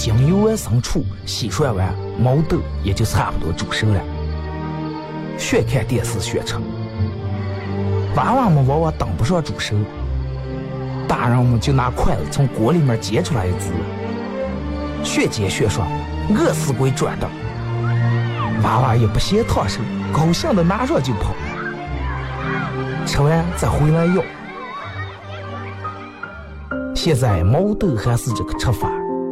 [0.00, 4.00] 将油完生醋，洗涮完，毛豆也就差不多煮熟了。
[5.36, 6.54] 学看电视学吃，
[8.16, 9.76] 娃娃们往往等不上煮熟，
[11.06, 13.74] 大人们就拿筷子从锅里面接出来一只。
[15.04, 15.84] 学接学说，
[16.30, 17.28] 饿死鬼转的，
[18.62, 19.82] 娃娃也不嫌烫手，
[20.14, 21.34] 高兴的拿上就跑，
[23.04, 24.22] 吃完再回来要。
[26.94, 28.88] 现在毛豆还是这个吃法，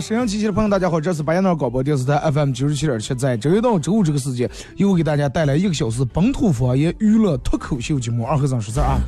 [0.00, 8.24] 沈阳机器的朋友，大家好，这是白彦淖广播电视台 FM 九十七点七，在周一到周五这个时间，又给大家带来一个小时本土方言娱乐脱口秀节目。
[8.24, 8.98] 二和尚说事啊，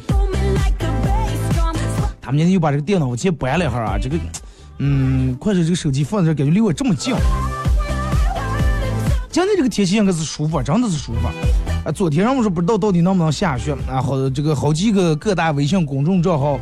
[2.20, 4.16] 他们今天又把这个电脑我先搬了一下啊，这个，
[4.78, 7.14] 嗯，快手这个手机放在这，感觉离我这么近。
[9.30, 11.28] 今天这个天气应该是舒服，真的是舒服。
[11.84, 16.58] 啊，昨天人们说不知道到底能不能下雪啊，好，这个好几个各大微信公众账号。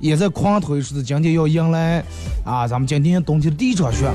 [0.00, 2.02] 也在狂推说的今天要迎来
[2.44, 4.10] 啊，咱们今天冬天第一场雪，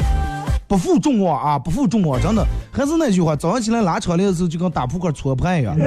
[0.68, 2.44] 不负众望啊，不负众望，真的。
[2.72, 5.78] 还是那句话，早上起来拉车来的时候就跟打扑克搓牌一样，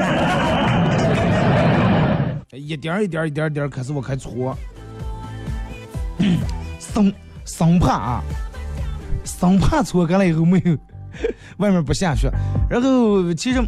[2.53, 4.57] 一点一点一点点开始往开搓，
[6.79, 7.13] 生
[7.45, 8.23] 生怕啊，
[9.25, 10.77] 生怕搓干了以后没有，
[11.59, 12.31] 外面不下雪，
[12.71, 13.61] 然后其实，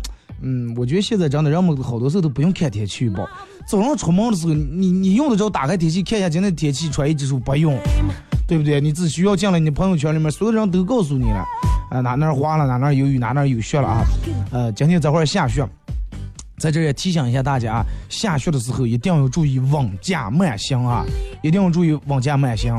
[0.43, 3.29] 嗯，我觉得现在真的人们好多时候都不用看天气预报。
[3.69, 7.79] 早上出门的时候，你你用得着打开天气看一下今天天气，穿衣指数不用，
[8.49, 8.81] 对不对？
[8.81, 11.45] 你只需要进来你朋友圈里面，所有人都告诉你了，
[11.91, 14.03] 啊哪哪滑了，哪哪有雨，哪哪有雪了啊，
[14.51, 15.69] 呃，今天这会儿下雪，
[16.59, 21.05] 在这也提醒一下大家，下雪的时候一定要注意稳驾慢行啊，
[21.43, 22.75] 一定要注意稳驾慢行。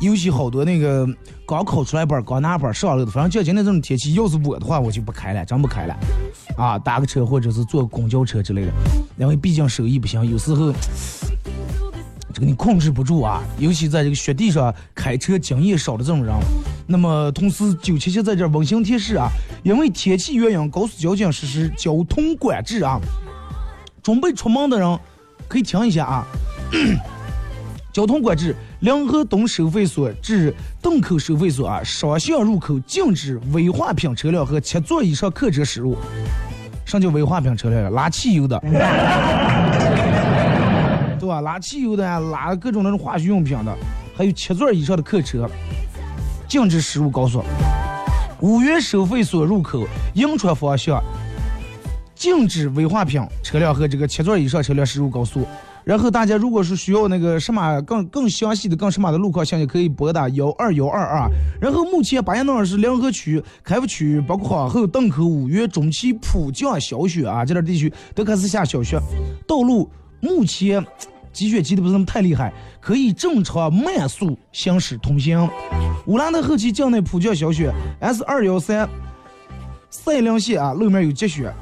[0.00, 1.08] 尤其好多那个
[1.46, 5.96] 刚考出来班、刚拿班上来的，反正就今天这种天气，要是我的话，我就不开了，真不开了。
[6.56, 8.72] 啊，打个车或者是坐公交车之类的，
[9.16, 10.72] 因为毕竟手艺不行，有时候
[12.32, 13.42] 这个你控制不住啊。
[13.58, 16.34] 尤其在这个雪地上开车经验少的这种人，
[16.86, 19.28] 那么同时九七七在这温馨提示啊，
[19.62, 23.00] 因为天气原因，高速交警实施交通管制啊。
[24.02, 24.98] 准备出门的人
[25.48, 26.26] 可以听一下啊，
[27.90, 28.54] 交通管制。
[28.84, 30.52] 临河东收费所至
[30.82, 35.96] 洞口收费所啊，双向入口禁止危化品车辆和七座以上客车驶入。
[36.84, 37.90] 什么叫危化品车辆？
[37.90, 38.60] 拉汽油的，
[41.18, 41.40] 对吧？
[41.40, 43.74] 拉汽油的，拉各种那种化学用品的，
[44.14, 45.48] 还有七座以上的客车，
[46.46, 47.42] 禁止驶入高速。
[48.40, 49.82] 五原收费所入口
[50.12, 51.02] 迎川方向，
[52.14, 55.48] 禁止危化品车辆和这个七座以上车辆驶入高速。
[55.84, 61.28] 然后大家如果是需要那个什么更更详细的、更什么的路况信息，可以拨打幺二幺二二。
[61.60, 68.98] 然后目前巴彦淖尔市临河区、开福区，包括皇后、邓口、五原、中旗、普降小雪啊，这点地区都开始下小雪，
[69.46, 69.90] 道路
[70.20, 70.84] 目前
[71.32, 75.46] 积雪积的不是那么太厉害，可以正常慢速行驶通行。
[76.06, 77.70] 乌兰特后期境内普降小雪
[78.00, 78.88] ，S 二幺三
[79.90, 81.52] 赛陵线啊路面有积雪，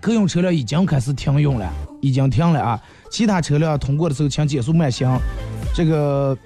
[0.00, 1.72] 客运车辆已经开始停运了，
[2.02, 2.80] 已经停了啊。
[3.14, 5.08] 其他车辆通过的时候，请减速慢行。
[5.72, 6.36] 这个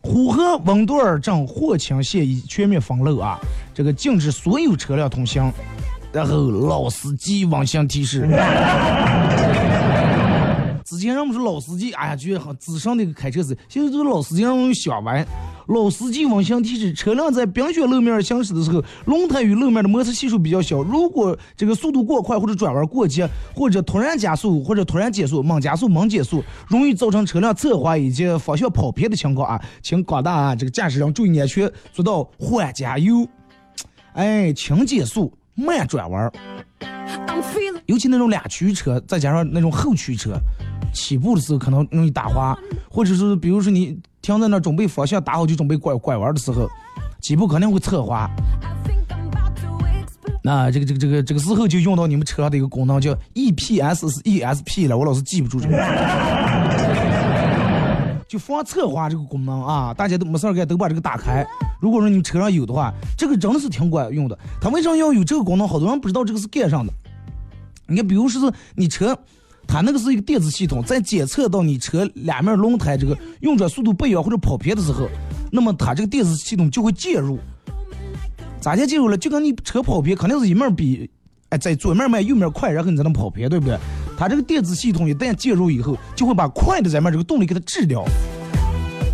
[0.00, 3.36] 呼和温多尔镇霍清县已全面封路啊，
[3.74, 5.52] 这个禁止所有车辆通行。
[6.12, 8.20] 然后老司机温馨提示。
[10.84, 15.26] 之前人们说老司机，哎呀，觉得很资深的开车子，现在都是老司机让人想玩。
[15.68, 20.82] 老司机温馨提示：车辆在冰雪路面行驶的时候，轮胎与路面的摩擦系数比较小。
[20.82, 29.64] 如果这个速度过快，或者转弯过急，或者突然加速，或者突然减速，猛加速、猛减速，容易造成车辆侧滑以及方向跑偏的情况啊！
[29.82, 33.26] 请广大啊这个驾驶人注意安全，做到缓加油，
[34.12, 36.30] 哎，轻减速，慢转弯。
[37.86, 40.38] 尤其那种两驱车，再加上那种后驱车，
[40.94, 42.58] 起步的时候可能容易打滑，
[42.88, 46.66] 或者是比如说你停在那准备方向打好就准备拐拐弯的时候，
[47.20, 48.26] 起步肯定会侧滑。
[50.42, 55.76] 那这个这个这个这个时候就用到你们车上的一个功能叫 EPS 是 ESP 了，我老是记不住这个，
[58.28, 61.46] 就防侧滑这个功能啊，大家都没事干都把这个打开。
[61.80, 64.38] 如果说你们车上有的话，这个真的是挺管用的。
[64.60, 65.66] 它为什么要有这个功能？
[65.66, 66.92] 好多人不知道这个是干啥的。
[67.86, 69.18] 你看，比如说是你车，
[69.66, 75.08] 它那个是一个电子系统，在检测到你车两面轮胎这个运转速度不一样或者跑偏的时候，
[75.50, 77.38] 那么它这个电子系统就会介入。
[78.60, 79.16] 咋介介入了？
[79.18, 81.10] 就跟你车跑偏，肯定是一面比
[81.50, 83.78] 哎在左面慢，右面快，然后你才能跑偏，对不对？
[84.16, 88.04] 它这个电子系统一旦介入以后，就会把快的这面这个动力给它治掉，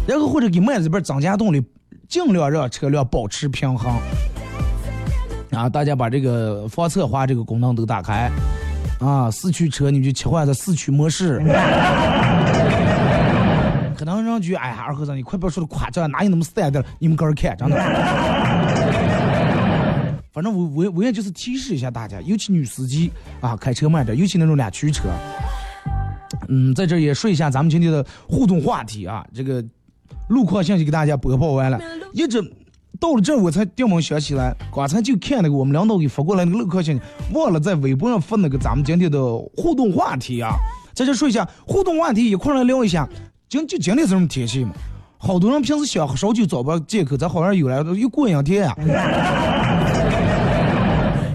[0.07, 1.61] 然后或者给慢的这边增加动力，
[2.07, 3.93] 尽量让车辆保持平衡。
[5.51, 8.31] 啊，大家把这个防侧滑这个功能都打开，
[9.01, 11.39] 啊，四驱车你就切换到四驱模式。
[13.97, 16.83] 可能人觉得，哎呀，二和尚你快不要说的夸张，哪有那么散的？
[16.99, 17.77] 你们个人看，真的。
[20.33, 23.11] 反正我我我也就是提示一下大家，尤其女司机
[23.41, 25.09] 啊，开车慢点，尤其那种两驱车。
[26.49, 29.63] 嗯，在这也说一下咱们今天的互动话题啊，这个
[30.29, 31.81] 路况信息给大家播报完了，
[32.13, 32.41] 一直。
[33.01, 37.01] 到了这我才电门想起来，刚才就看那个我们领导给发过来那个路况信，
[37.33, 39.19] 忘了在微博上发那个咱们今天的
[39.57, 40.53] 互动话题啊。
[40.93, 43.09] 在这说一下互动话题，一块来聊一下。
[43.49, 44.73] 今就今天是什么天气嘛？
[45.17, 48.75] 好多人平时想烧酒找不借口，咱好像有了又过两天呀。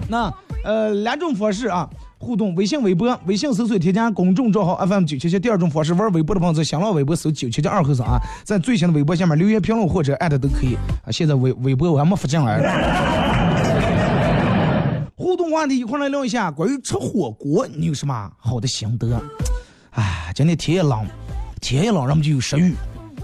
[0.08, 0.32] 那
[0.64, 1.88] 呃两种方式啊。
[2.18, 5.38] 互动微信、微博，微信搜索添加公众账号 FM 九七七。
[5.38, 11.12] 第二种方式，玩微博的朋友在新浪微博搜九七七二和尚啊，在最新的微博下面留言评论或者艾特都可以啊。
[11.12, 12.58] 现在微微博我还没发进来。
[15.14, 19.20] 互动话题一块来聊一下关于吃火锅，你有什么好的心得？
[19.90, 21.06] 哎，今天天也冷，
[21.60, 22.74] 天也冷，人们就有食欲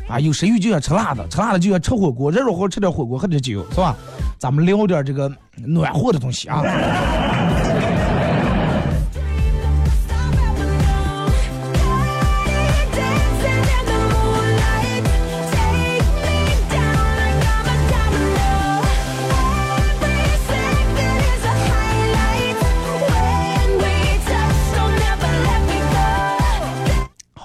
[0.08, 3.96] 啊，有食欲就要吃辣的，吃辣的就要吃火锅，热热乎吃点火锅喝点酒，是吧？
[4.38, 6.62] 咱们聊点这个暖和的东西啊。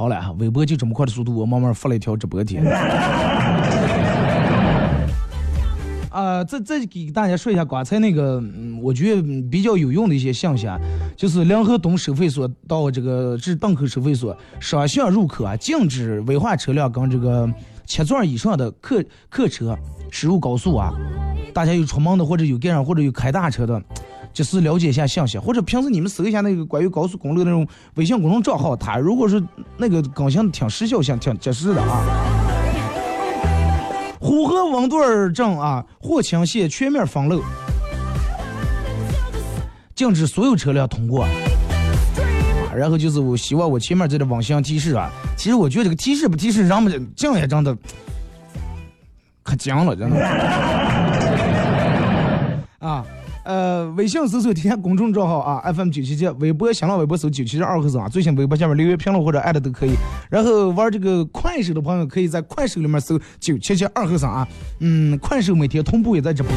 [0.07, 2.59] 了，微博就这么快的速度，我慢慢发了一条直播贴。
[6.09, 8.41] 啊， 再再给大家说一下刚才那个，
[8.81, 9.21] 我觉得
[9.51, 10.79] 比较有用的一些信息啊，
[11.15, 17.47] 就是临河东收费所到这个至邓口收费所双向入口啊，禁止危化车辆跟这个
[17.85, 19.77] 七座以上的客客车
[20.11, 20.91] 驶入高速啊。
[21.53, 23.81] 大家有出门的，或者有干上，或者有开大车的。
[24.37, 29.43] 就是了解一下信息，或者平时你们搜一下那个关于高速公路那种微信公众账号，它如果是
[29.77, 32.03] 那个更新挺时效性、挺及时的啊。
[34.19, 37.41] 呼和温都尔镇啊，霍清县全面封路，
[39.95, 41.23] 禁止所有车辆通过。
[41.23, 41.29] 啊
[42.77, 47.75] 然后就是我希望我前面这个网箱提示啊，其实我觉得这个提示不提示，让们这也真的
[49.41, 50.15] 可僵了，真的。
[52.77, 53.03] 啊，
[53.47, 59.91] 呃，微信搜索添加公众账号啊，FM 九七七，微博新浪微博搜九七七二和尚啊，最新微博下面留言评论或者艾特都可以。
[60.29, 64.45] 然后玩这个快手的朋友，可以在快手里面搜九七七二和尚啊，
[64.81, 66.51] 嗯，快手每天同步也在直播。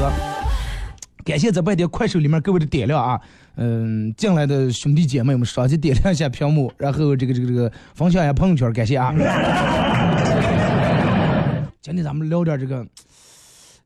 [1.24, 3.20] 感谢在半天快手里面各位的点亮啊，
[3.54, 9.14] 嗯，进来的兄弟姐妹们，双击点亮一下屏幕，然后这个这个这个分享一下朋友圈，感谢啊。
[11.80, 12.84] 今天咱们聊点这个，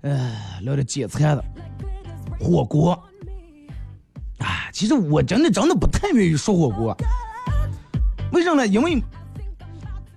[0.01, 0.33] 呃，
[0.63, 1.45] 聊点解馋的
[2.39, 2.93] 火锅。
[4.39, 6.97] 啊，其实我真的真的不太愿意说火锅，
[8.33, 8.67] 为什么呢？
[8.67, 9.03] 因为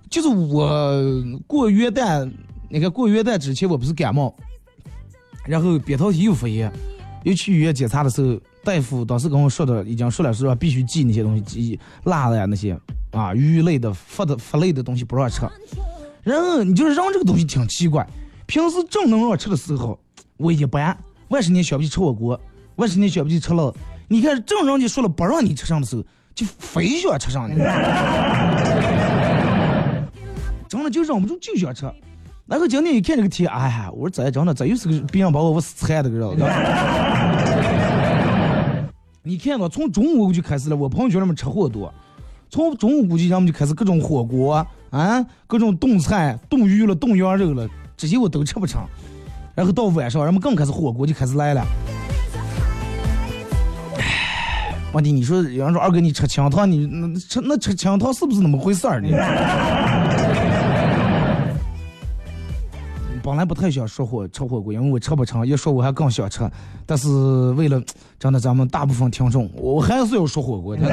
[0.09, 1.01] 就是我
[1.45, 2.29] 过元旦，
[2.69, 4.35] 那个过元旦之前我不是感冒，
[5.45, 6.71] 然后扁桃体又发炎。
[7.23, 12.79] 又去医院检查的时候，大夫当时跟我说的，已经说了是吧，必须忌那些东西，忌辣的呀那些，
[13.11, 15.41] 啊鱼类的、发的发类的东西不让吃。
[16.23, 18.07] 然后你就是让这个东西挺奇怪，
[18.45, 19.99] 平时正能让吃的时候，
[20.37, 20.97] 我一般
[21.29, 22.39] 万十年小不起吃火锅，
[22.75, 23.73] 万十年小不起吃了。
[24.07, 26.03] 你看正人家说了不让你吃上的时候，
[26.33, 27.55] 就非想吃上你，
[30.69, 31.85] 真的就忍不住就想吃。
[32.45, 36.37] 然后今天一看这个天，哎呀，我说这真的，咋又是个别人把我我惨的个人。
[39.23, 41.93] 你看到从中午我就开始了，我朋友圈里面吃货多，
[42.49, 47.67] 从中午估计人们就开始各种火锅啊，各种冻菜、冻鱼了、冻羊肉了，
[47.97, 48.81] 这些我都吃不成。
[49.57, 51.65] 然后到晚上，人们更开始火锅就开始来了。
[53.97, 59.09] 哎，问题你说有人说二哥你吃清汤，你那吃那吃清汤是不是那么回事儿呢？
[63.23, 65.45] 本来不太想说火吃火锅，因为我吃不成。
[65.45, 66.47] 一说我还更想吃，
[66.85, 67.09] 但是
[67.53, 67.81] 为了
[68.19, 70.83] 真的咱们大部分听众，我还是要说火锅的。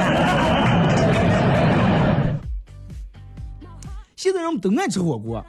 [4.17, 5.45] 现在人们都爱吃火锅，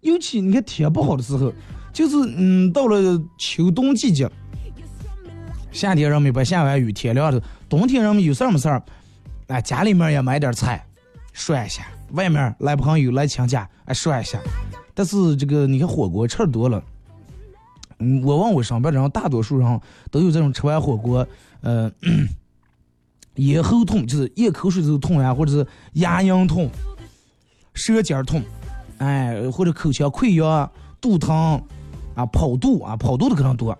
[0.00, 1.52] 尤其你看天不好的时候，
[1.94, 4.28] 就是嗯到了秋冬季节，
[5.70, 8.82] 夏天人们不下完雨天凉了，冬天人们有事儿没事儿，
[9.46, 10.84] 哎家里面也买点菜
[11.32, 14.38] 涮一下，外面来朋友来亲家哎涮一下。
[14.92, 16.82] 但是这个你看火锅吃多了，
[18.00, 21.26] 嗯，我问我上班人，大多数人都有这种吃完火锅，
[21.60, 21.90] 呃，
[23.36, 26.68] 咽喉痛，就是咽口水都痛呀，或者是牙龈痛、
[27.72, 28.42] 舌尖痛，
[28.98, 30.70] 哎，或者口腔溃疡、
[31.00, 31.60] 肚疼
[32.14, 33.76] 啊、跑肚啊、跑肚的可能多。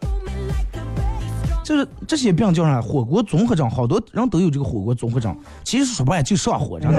[1.63, 2.81] 就是这些病叫啥？
[2.83, 5.35] 火锅综合症，好多人都有这个火锅综合症。
[5.63, 6.99] 其实说白了就上火，真的。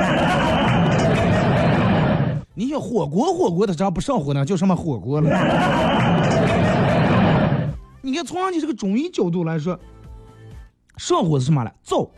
[2.55, 4.43] 你想火锅火锅的，咋不上火呢？
[4.45, 5.29] 叫什么火锅了？
[8.01, 9.77] 你看，从你这个中医角度来说，
[10.97, 11.71] 上火是什么了？
[11.85, 12.09] 燥，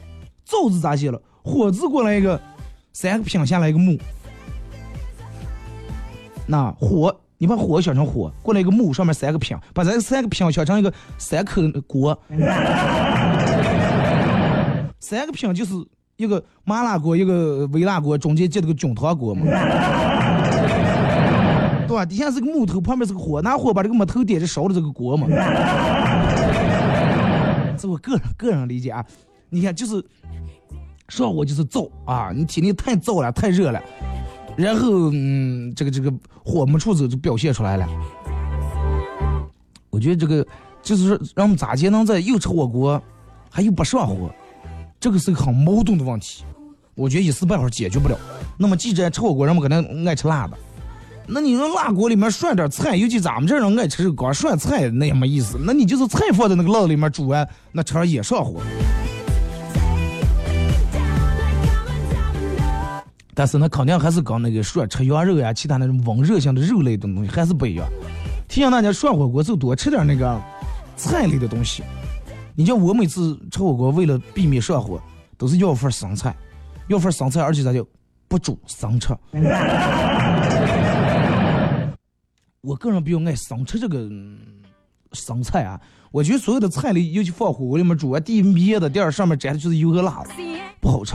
[0.48, 1.22] 燥字咋写了？
[1.44, 2.40] 火字过来一个，
[2.94, 3.98] 三个平下来一个木。
[6.46, 12.20] 那火，你把火想成火，过来一个木，上面三个瓶，把这三个瓶想成一个三口锅。
[15.00, 15.74] 三个瓶就是
[16.16, 19.46] 一个麻辣锅，一个微辣锅，中间接了个菌汤锅嘛。
[21.88, 22.04] 对吧？
[22.06, 25.28] 底下是个木头，旁边是个火，拿火把这个木头点着烧的这个锅嘛。
[27.78, 29.06] 这我个人个人理解啊。
[29.50, 30.04] 你看，就是
[31.08, 33.82] 上火就是燥啊，你体内太燥了，太热了，
[34.58, 36.12] 然后嗯，这个这个
[36.44, 37.88] 火没处走就表现出来了。
[39.90, 40.46] 我觉得这个
[40.82, 43.02] 就是说，让我们咋才能在又吃火锅，
[43.50, 44.30] 还又不上火，
[45.00, 46.44] 这个是个很矛盾的问题。
[46.96, 48.18] 我觉得一时半会儿解决不了。
[48.58, 50.58] 那么既然吃火锅，人们可能爱吃辣的。
[51.28, 55.60] 那你说辣锅里面涮点菜，尤其咱们这人爱吃这个光涮菜，那也没意思。
[55.64, 58.62] 那你就是菜放在那个辣里面煮完，那吃也上火。
[63.38, 67.88] 但是那肯定还是跟那个说吃羊肉呀，其他那种温热性的肉类的东西还是不一样。
[68.48, 70.42] 提醒大家涮火锅就多吃点那个
[70.96, 71.84] 菜类的东西。
[72.56, 75.00] 你像我每次吃火锅，为了避免上火，
[75.38, 76.36] 都是要份生菜，
[76.88, 77.88] 要份生菜，而且咱就
[78.28, 79.16] 不煮生吃。
[82.62, 84.10] 我个人比较爱生吃这个
[85.12, 85.80] 生菜啊，
[86.12, 90.32] 我觉得所有的菜里，尤其放火锅里面煮啊，第一灭的，第二上面沾的就是油和辣子，
[90.82, 91.14] 不好吃。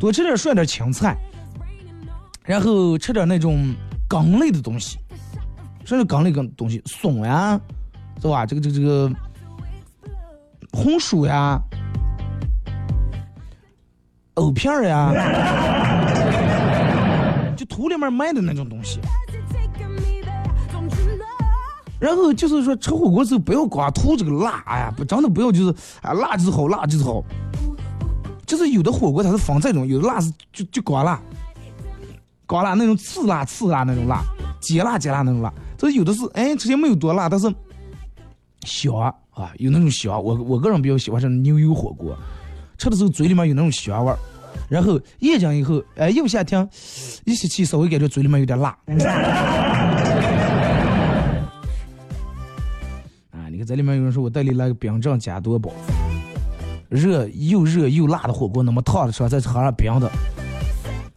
[0.00, 1.16] 多吃点涮点青菜，
[2.44, 3.74] 然后吃点那种
[4.08, 4.98] 羹类的东西，
[5.84, 7.60] 什么羹类的东西，松呀，
[8.22, 8.46] 是吧？
[8.46, 9.10] 这个这个这个
[10.72, 11.60] 红薯呀，
[14.34, 15.12] 藕片儿呀，
[17.56, 19.00] 就土里面卖的那种东西。
[21.98, 27.24] 然后就是说吃火锅时候不要光图这个辣，哎呀，不真的不要就是啊辣就是好，辣就是好。
[28.48, 31.20] 就是有的火锅它是放这种，有的辣是就就光辣，
[32.46, 34.24] 光辣那种刺辣刺辣那种辣，
[34.60, 35.52] 尖辣尖辣那种辣。
[35.76, 37.46] 这有的是哎，直接没有多辣，但是
[38.64, 38.94] 香
[39.30, 40.12] 啊，有那种香。
[40.20, 42.16] 我我个人比较喜欢吃牛油火锅，
[42.78, 44.18] 吃的时候嘴里面有那种香味儿。
[44.68, 46.68] 然后咽进以后，哎，一下停，
[47.24, 48.76] 一吸气稍微感觉嘴里面有点辣。
[53.30, 55.70] 啊，你看这里面有人说我带你来个冰镇加多宝，
[56.88, 60.10] 热又热又辣的火锅，那么烫的时候再喝上冰的，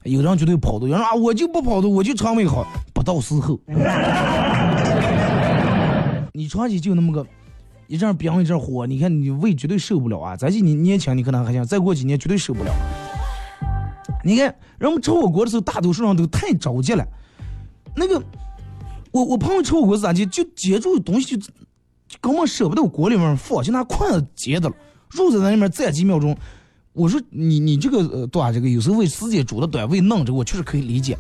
[0.04, 3.60] 有人绝对跑肚，有人说啊我就不跑肚，我就肠胃好，不到时候。
[6.34, 7.26] 你长期就那么个
[7.88, 10.36] 一阵冰一阵火，你看你胃绝对受不了啊！
[10.36, 12.72] 咱几年年轻你可能还行，再过几年绝对受不了。
[14.24, 17.06] 你看，人们吃火锅的时候，大多数人都太着急了。
[17.96, 18.22] 那个，
[19.12, 20.26] 我我朋友吃火锅是咋的？
[20.26, 21.52] 就接住东西就
[22.22, 24.76] 根本舍不得锅里面放，就拿筷子接的了。
[25.14, 26.36] 肉在那里面站几秒钟，
[26.94, 28.52] 我说你你这个呃对吧？
[28.52, 31.18] 这个有时候为时间煮的短，为弄这个我确实可以理解。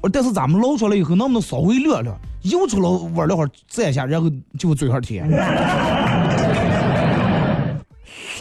[0.00, 5.30] 我说但是咱们捞出来以后，能不能稍微晾晾，又出来玩了会儿，蘸一下，然后就嘴上甜。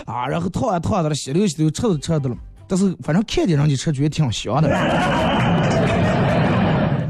[0.06, 2.36] 啊，然后烫啊烫的了，洗溜吸溜，吃都吃的了。
[2.68, 4.70] 但是反正看见人家吃，觉得挺香的。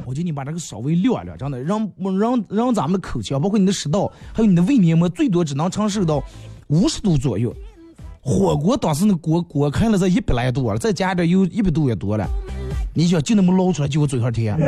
[0.06, 6.22] 我觉得你把这个稍微晾晾，真的，让让让咱们的口腔，包括你的食道，还有你的胃黏膜，最多只能承受到
[6.68, 7.56] 五十度左右。
[8.24, 12.28] 火锅当时那锅锅开了在一百来度了，再加点油，一百度也多了。
[12.94, 14.56] 你想就那么捞出来，就我嘴上甜。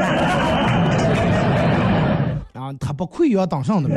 [2.53, 3.89] 啊，他不愧要当上的。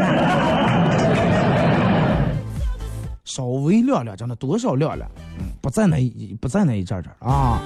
[3.24, 5.10] 稍微亮亮，真的多少亮亮，
[5.60, 7.60] 不在那一不在那一阵阵啊。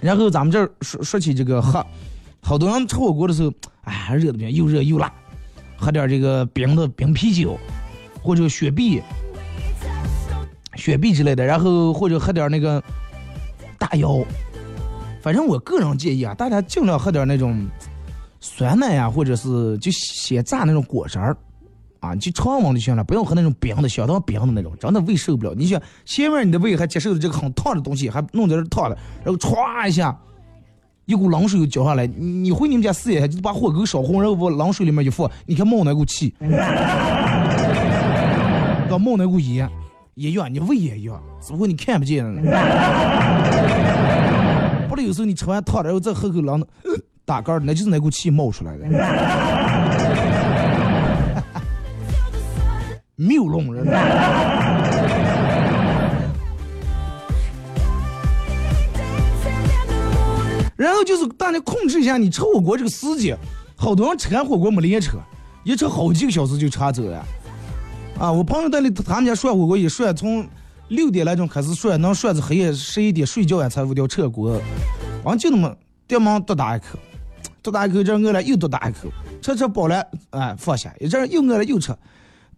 [0.00, 1.84] 然后咱们这儿说说起这个喝，
[2.40, 3.52] 好多人吃火锅的时候，
[3.82, 5.12] 哎，热的不行，又热又辣，
[5.76, 7.58] 喝点这个冰的冰啤酒，
[8.22, 9.02] 或者雪碧、
[10.76, 12.82] 雪碧之类的，然后或者喝点那个
[13.78, 14.24] 大腰。
[15.20, 17.66] 反正我个人建议啊，大家尽量喝点那种
[18.40, 21.36] 酸奶呀，或者是就鲜榨那种果汁儿。
[22.00, 25.54] 啊，就常温就行了，不要喝那种冰的，相当冰的那种，真的胃受不了。
[25.54, 30.18] 你想前面你的胃还接受这个很烫的东西，还弄在这烫的，然后歘一下，
[31.04, 36.34] 一股冷水又浇上来，你回你们家试一下，就把火给烧红，然后往冷水里面一放，你看冒那股气，
[38.92, 39.66] 刚冒那股烟，
[40.16, 42.22] 一样，你胃也一样，只不过你看不见。
[44.86, 46.66] 不然有时候你吃完烫然后再喝口冷的，
[47.24, 48.84] 打嗝，那就是那股气冒出来的。
[53.16, 53.86] 谬论人，
[60.76, 63.34] 然后就是大家控制一下你吃火锅这个时间，
[63.74, 65.16] 好多人吃完火锅没连车，
[65.64, 67.24] 一吃好几个小时就查走了。
[68.18, 70.46] 啊，我朋友带里他们家涮火锅一涮，从
[70.88, 74.60] 六点来钟开始涮，能涮到黑夜十一点睡觉也才五条撤锅，
[75.24, 75.74] 完就那么
[76.06, 76.98] 连忙多打一口，
[77.62, 79.08] 多打一口，这饿了又多打一口，
[79.40, 81.92] 吃吃饱了，哎放下，一阵又饿了又吃。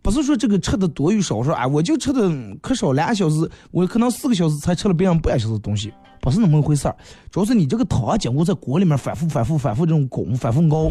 [0.03, 5.91] 不是说这个吃的多与少，说哎我就吃的可少，两小时我可能四个小时才吃了别人半小时的东西，
[6.21, 6.97] 不是那么回事儿。
[7.31, 10.91] 主要是你这个汤经过在锅里面反复、反复、反复这种滚、反复熬，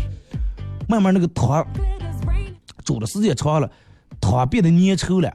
[0.88, 1.64] 慢慢那个汤
[2.84, 3.70] 煮的时间长了，
[4.32, 5.32] 汤变得粘稠了。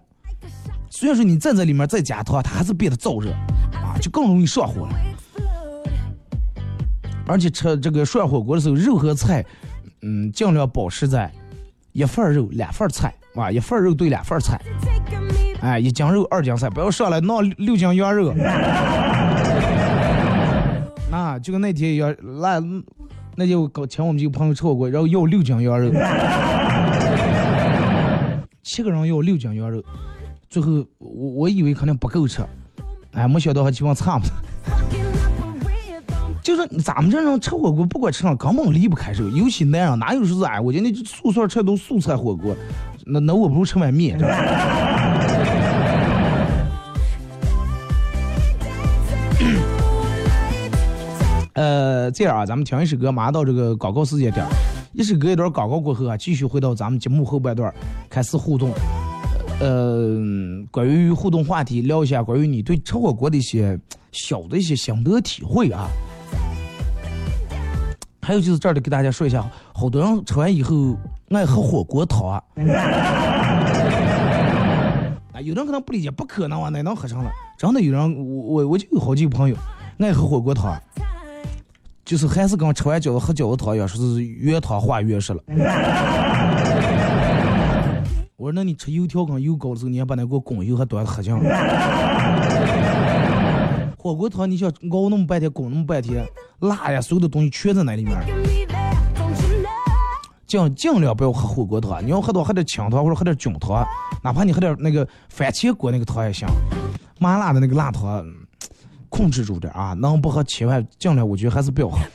[0.91, 3.31] 虽然说你站在里面再加汤，它还是变得燥热
[3.73, 4.93] 啊，就更容易上火了。
[7.27, 9.45] 而且吃这个涮火锅的时候，肉和菜，
[10.01, 11.31] 嗯，尽量保持在
[11.93, 13.15] 一份肉两份菜。
[13.35, 14.59] 哇，一份肉对两份菜，
[15.61, 18.33] 哎，一斤肉二斤菜，不要上来弄六斤羊肉。
[21.11, 22.59] 那就跟那天一样，那
[23.37, 25.93] 那天我请我们几个朋友吃火锅，然后要六斤羊肉，
[28.69, 29.83] 七个人要六斤羊肉，
[30.51, 32.43] 最后我我以为肯定不够吃，
[33.13, 34.35] 哎，没想到还基本差不多。
[36.45, 42.55] 就是咱们这种吃火锅，不管吃啥，根本离不开肉，尤其男人哪有说是哎，我今天素菜吃都素菜火锅。
[43.07, 44.19] 那那我不如吃碗面。
[51.55, 54.47] 呃，这样啊，咱们听一首歌，马上到这个广告时间点
[54.93, 57.73] 一首歌一段广告过后啊，继续回到咱们节目后半段
[58.09, 58.73] 开始互动。
[59.61, 60.17] 呃，
[60.71, 63.79] 关于互动话题，聊一下关于你对吃火锅的一些
[64.13, 65.89] 小的一些心得体会啊。
[68.23, 70.97] 还有就是这儿得给大家说一下，好多人吃完以后
[71.31, 72.43] 爱喝火锅汤啊。
[75.33, 77.31] 啊，有人可能不理解，不可能啊，哪能喝上了？
[77.59, 79.57] 真的有人，我我我就有好几个朋友
[79.99, 80.81] 爱喝火锅汤，
[82.09, 85.43] 就是还是跟吃完饺子喝饺子汤一样，说是越汤化越实了。
[88.39, 91.39] 我说那你吃油条跟油糕的时候，你要把那个滚油还端喝酱。
[93.99, 96.27] 火锅汤你想熬那么半天，滚那么半天，
[96.61, 98.17] 辣呀，所有的东西全在那里面。
[100.47, 103.87] 尽尽量不要喝火锅汤，你要喝多喝点清汤或者喝点菌汤，
[104.25, 106.49] 哪怕你喝点那个番茄锅那个汤也行。
[107.19, 108.25] 麻辣的那个辣汤，
[109.09, 111.99] 控制住点啊，能不喝千万尽量，我觉得还是不要喝。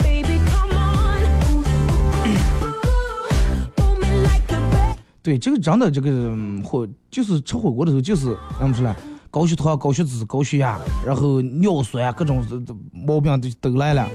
[5.22, 8.96] 对，这个真的这个火就是吃火锅的时候就是怎么说呢？
[9.32, 12.46] 高血糖、高血脂、高血压，然后尿酸各种
[12.92, 14.08] 毛病都都来了，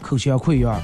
[0.00, 0.80] 口腔溃疡。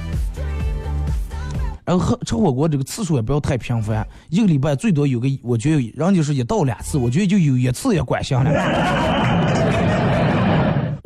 [1.85, 8.51] 然后喝吃火锅这个次数也不要太频繁，一个礼拜最多有个，我觉得人就是一到两次，我觉得就有一次也管行了。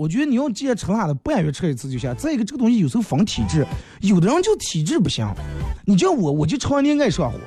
[0.01, 2.11] 我觉得你要既然吃辣的，半月吃一次就行。
[2.15, 3.63] 再一个，这个东西有时候防体质，
[3.99, 5.23] 有的人就体质不行。
[5.85, 7.37] 你叫我，我就常年爱上火。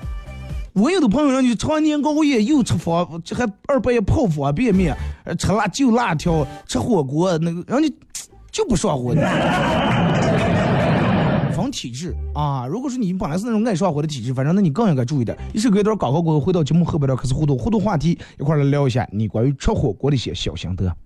[0.73, 4.97] 我有的朋友人就常年熬夜，又吃方，这还二半夜泡方便面，
[5.37, 7.93] 吃辣就辣条，吃火锅，那个让你
[8.53, 9.13] 就不上火。
[11.57, 12.69] 防体质啊！
[12.69, 15.37] 如果说你本来是那种爱上火的体质，反正那你更应该注意点。
[15.53, 20.97] 一首歌一段广告过后，回到节目后边儿开始互动，互动话题一块来聊一下你关于吃火锅的一些小心得。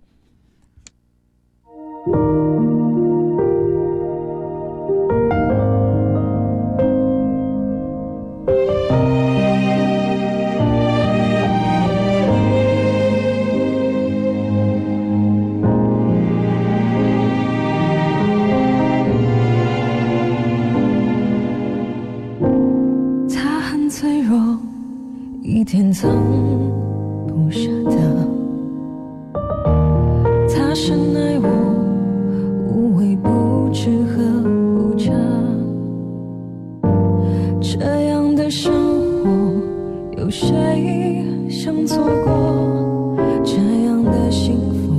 [25.71, 26.11] 天藏
[27.27, 27.93] 不舍得，
[30.49, 31.68] 他深爱我，
[37.61, 38.73] 这样的生
[39.23, 43.17] 活，有谁想错过？
[43.45, 44.95] 这样的幸福，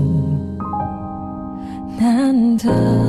[1.98, 3.09] 难得。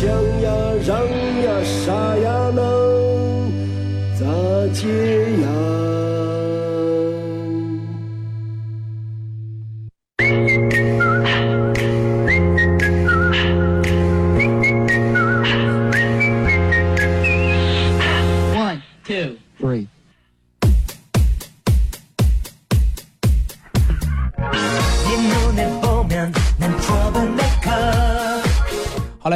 [0.00, 0.08] 想，
[0.40, 0.50] 呀，
[0.86, 0.96] 让
[1.42, 3.52] 呀，啥呀，能
[4.18, 4.24] 咋
[4.72, 4.88] 接
[5.42, 5.89] 呀？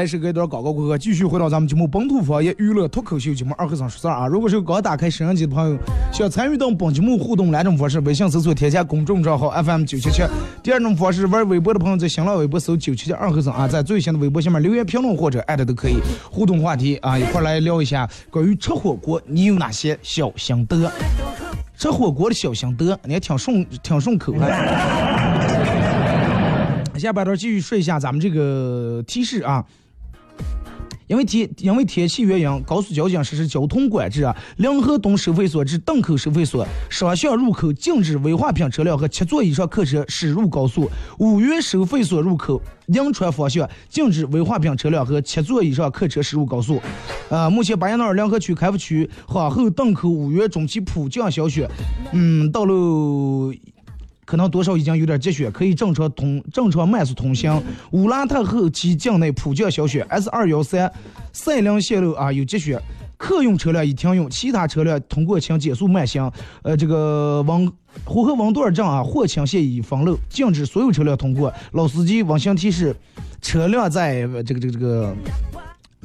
[0.04, 4.26] 来是隔一段广告过后，继续回到咱们节目本土方言娱乐脱口秀节目二和尚说事儿啊！
[4.26, 5.78] 如果是刚打开摄像机的朋友，
[6.12, 10.26] 想参与到本节目互动两种方式：微信搜索添加公众账号 FM 九七七；
[10.62, 15.94] 第二种方式，玩微博的朋友在新浪微博搜九七七二和尚啊，在最新的微博下面留言评论或者艾特都可以
[16.30, 20.92] 互动话题啊，一块来聊一下关于吃火锅你有哪些小心得？
[21.78, 24.52] 吃火锅的小心得，你还挺顺挺顺口的！
[27.00, 29.64] 下半段继续说一下咱们这个提示啊。
[31.06, 34.34] 因为天因为天气原因，高速交警实施交通管制啊。
[34.56, 40.90] 临河东收费所至邓口收费所双向入口禁止危化品车辆和七座以上客车驶入高速。
[41.18, 46.80] 五原收费所入口银川方向禁止危化品车辆和七座以上客车驶入高速。
[47.28, 51.68] 呃，目前巴彦淖尔临河区开发区皇后邓口五原中期普降小雪，
[52.12, 53.52] 嗯，道路。
[54.24, 57.62] 可能多少已经有点积雪，可以正常通正常慢速通行。
[57.92, 60.90] 乌拉特后期境内普降小雪，S 二幺三
[61.32, 62.80] 赛陵线路啊有积雪，
[63.16, 66.30] 客运车辆已停用，其他车辆通过请减速慢行。
[66.62, 67.70] 呃，这个往
[68.04, 71.52] 呼和温段站啊，霍清线已封路，禁止所有车辆通过。
[71.72, 72.96] 老司机温馨提示：
[73.40, 75.14] 车辆在这个这个这个。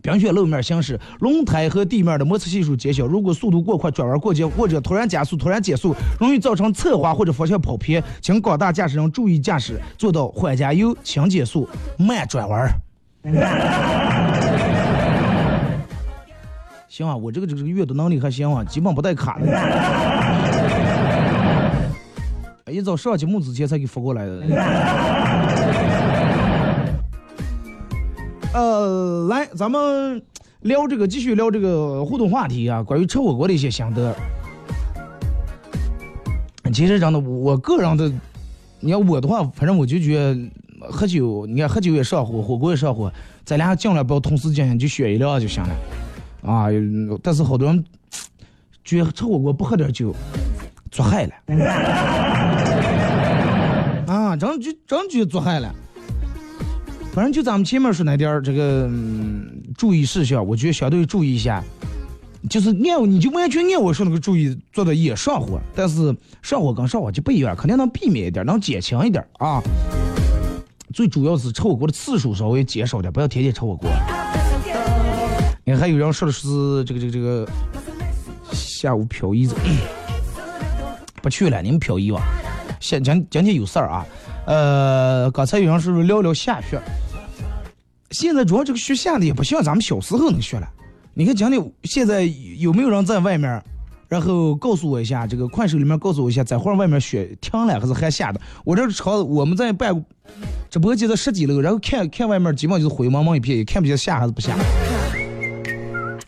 [0.01, 3.05] 冰雪路面行驶，轮胎和地面的摩擦系数减小。
[3.05, 12.69] 如果速度过快、转弯过急或者突然加速、突然减速，容易造成侧滑或者方向跑偏，请广大驾驶人注意驾驶，做到缓加油、轻减速、慢转弯。
[16.87, 19.45] 行啊，我这个这个阅读能力还行啊，基本不带卡的。
[22.71, 24.43] 一早上节目之前才给发过来的。
[28.51, 30.21] 呃，来，咱们
[30.61, 34.15] 聊这个，继续聊这个互动话题啊，关于吃火锅的一些心得。
[36.73, 38.11] 其实真的，我个人的，
[38.79, 40.35] 你要我的话，反正我就觉得
[40.89, 43.11] 喝酒，你看喝酒也上火，火锅也上火，
[43.45, 45.69] 咱俩尽量不要同时进行，就选一辆就行了。
[46.41, 46.67] 啊，
[47.21, 47.85] 但是好多人
[48.83, 50.15] 觉得吃火锅不喝点酒，
[50.89, 51.33] 做害了。
[54.07, 55.71] 啊，真就真觉得做害了。
[57.19, 58.89] 反正就咱们前面说那点儿这个
[59.77, 61.61] 注意事项，我觉得相对注意一下，
[62.49, 69.61] 就是按你就完全按我说那个注意做的也上火，但是上火跟上火就不一样，肯定能避免一点，能减轻一点啊。
[70.93, 73.91] 最主要是吃火锅的次数稍微减少点，不要天天吃火锅。
[75.65, 76.47] 你还有人说的是
[76.85, 77.45] 这个这个这个
[78.53, 79.53] 下午漂移子，
[81.21, 82.21] 不去了，你们漂移吧。
[82.79, 84.05] 现今今天有事儿啊。
[84.45, 86.81] 呃，刚才有人是不是聊聊下雪？
[88.11, 90.67] 现在主要这个雪下的也不像咱们小时候那个雪了。
[91.13, 92.23] 你看讲的现在
[92.57, 93.63] 有没有人在外面？
[94.07, 98.41] 然后告诉我一下，这个快手里面告诉我一下，在会外面雪停了还是还下的？
[98.65, 100.03] 我这朝我们在办
[100.67, 104.57] 直播间的十几楼，然后看看外面基本上就是灰蒙蒙一片，也看不见下还是不下。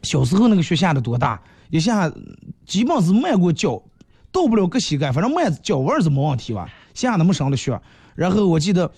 [0.03, 1.41] 小时候那个雪下的多大？
[1.71, 2.11] 一下
[2.67, 3.81] 基本是迈过脚，
[4.31, 6.69] 到不了个膝盖，反正迈脚腕是没问题吧？
[6.93, 7.81] 下那么深的雪。
[8.13, 8.91] 然后我记得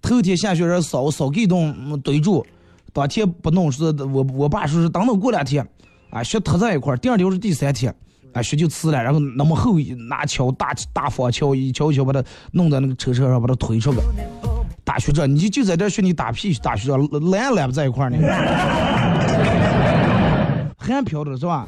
[0.00, 2.46] 头天下雪人扫扫给东堆住，
[2.92, 5.66] 当天不弄是，我我爸说是等到过两天，
[6.10, 7.94] 啊雪特在一块儿，第二天是第三天，
[8.32, 13.98] 啊雪就呲了，然后那么厚拿锹大大方锹一锹一锹把它弄在那个车车上把它推出去，
[14.84, 18.16] 打雪仗你就就在这学你打屁打雪这烂烂不在一块呢，
[20.78, 21.66] 还飘着是吧？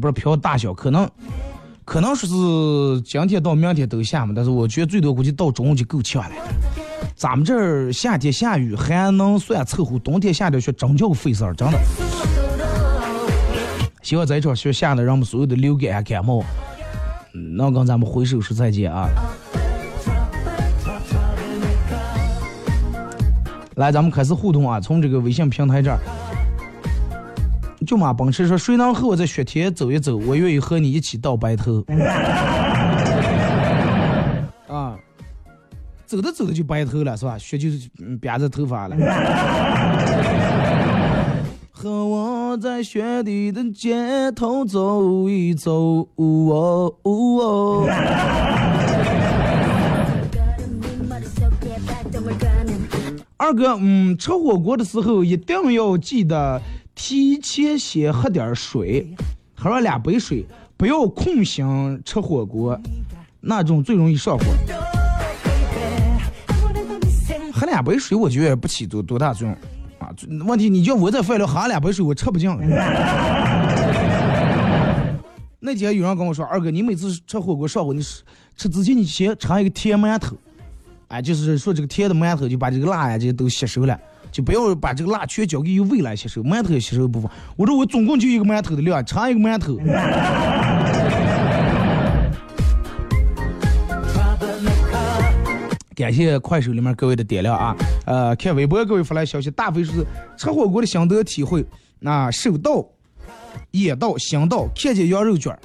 [0.00, 1.08] 不是飘大小可能。
[1.84, 6.30] 可能说是今天到明天都下嘛，但是我觉得最多估计到中午就够呛了。
[7.14, 11.78] 咱们这儿夏天下雨还能算凑合，冬天下点雪真叫个费事儿，真的。
[14.02, 16.42] 希望这一场雪下的让我们所有的流感感冒
[17.56, 19.08] 能跟咱们挥手说再见啊！
[23.76, 24.80] 来，咱们开始互动啊！
[24.80, 25.98] 从这个微信平台这儿，
[27.84, 30.16] 舅妈奔驰说：“谁能和我在雪天走一走？
[30.16, 31.84] 我愿意和你一起到白头。
[34.66, 34.96] ”啊，
[36.06, 37.38] 走着走着就白头了，是吧？
[37.38, 38.96] 雪就是嗯辫子头发了。
[41.70, 47.86] 和我在雪地的街头走一走，哦哦。
[53.36, 56.62] 二哥，嗯，吃火锅的时候一定要记得
[56.94, 59.06] 提前先喝点水，
[59.54, 62.80] 喝上两杯水，不要空心吃火锅，
[63.40, 64.44] 那种最容易上火。
[67.52, 69.56] 喝两杯水，我觉得不起多多大作用
[69.98, 70.14] 啊。
[70.46, 72.48] 问题你叫我在饭里喝两杯水，我吃不进。
[75.60, 78.02] 那天有人跟我说，二哥，你每次吃火锅上火，你
[78.56, 80.36] 吃之前你先尝一个甜馒头。
[81.08, 83.98] 哎，就是说这个甜的馒头就把这个辣呀这些都吸收了，
[84.34, 87.30] 就不要把这个辣全交给胃来吸收，馒头也吸收部分。
[87.54, 89.76] 我说我总共就一个馒头的量，尝一个馒头。
[95.94, 97.76] 感谢快手里面各位的点亮啊！
[98.06, 100.04] 呃，看微博各位发来消息，大飞说
[100.36, 101.64] 吃火锅的心得体会，
[102.00, 102.84] 那手到、
[103.70, 105.56] 眼到、心到，看见羊肉卷，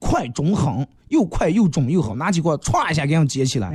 [0.00, 0.84] 快中狠。
[1.10, 3.70] 又快又重又好，拿起锅歘一下给它接起来。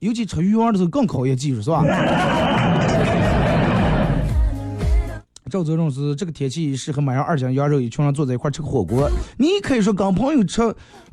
[0.00, 1.84] 尤其吃鱼丸的时候更考验技术，是吧？
[5.50, 9.10] 赵泽荣是这个天气适合买上二斤羊肉，一群人坐在一块吃个火锅。
[9.38, 10.60] 你可以说跟朋友吃，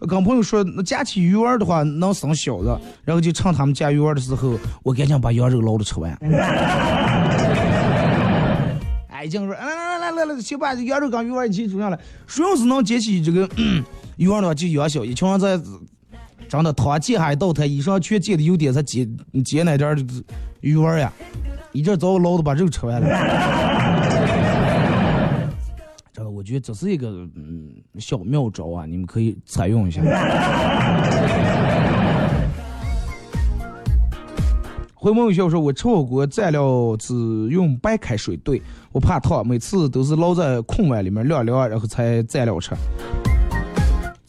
[0.01, 6.11] 跟朋友说那夹起鱼丸的话能生小子，然后就趁他们夹鱼丸的时候，我赶紧把羊肉捞着吃完。
[9.07, 11.97] 哎，这样说，来来来来来，先把羊肉跟鱼丸一起煮上来。
[12.27, 13.49] 谁要是能捡起这个
[14.17, 15.05] 鱼丸的话，就养小。
[15.05, 15.57] 一群人在
[16.47, 20.07] 真的汤溅下一道台，衣裳全溅的有点，才捡捡那点
[20.61, 21.11] 鱼丸呀。
[21.71, 23.07] 一阵早捞的把肉吃完了。
[26.13, 30.01] 真的，我觉得这是一个嗯小妙招啊，你们可以采用一下。
[34.93, 37.13] 回梦笑说：“我吃火锅蘸料只
[37.49, 38.59] 用白开水兑，
[38.91, 42.71] 我怕烫，每次都是捞在空碗里面晾凉，然后才蘸料吃。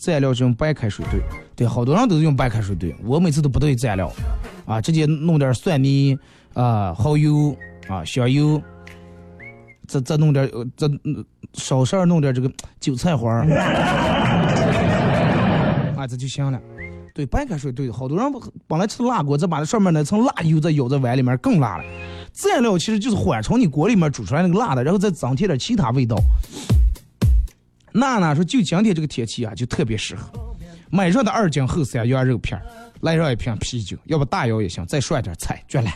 [0.07, 1.21] 蘸料是用白开水兑，
[1.57, 4.09] 对，好多人都是用白开水兑，我每次都不兑蘸料，
[4.64, 6.16] 啊，直接弄点蒜泥
[6.55, 7.57] 啊、蚝油
[7.88, 8.62] 啊、香油，
[9.88, 10.88] 再再弄点再
[11.55, 13.51] 少事儿弄点这个韭菜花儿，
[15.99, 16.61] 啊，这就行了。”
[17.12, 18.33] 对白开水兑，好多人
[18.69, 21.85] 本来吃辣锅，再把那上面那层辣油再舀在碗里面更辣了。
[22.35, 26.14] 蘸料其实就是缓冲你锅里面煮出来那个辣的，然后再增添点其他味道。
[27.96, 30.28] 娜娜说，就今天这个天气啊，就特别适合
[30.90, 32.61] 买上的二斤厚三羊肉片，
[33.00, 35.90] 来上一瓶啤酒，要不大窑也行，再涮点菜，绝了。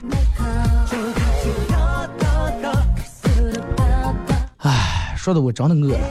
[4.56, 6.08] 唉，说的我真的饿了，